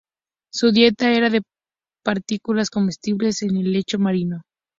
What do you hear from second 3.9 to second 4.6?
marino.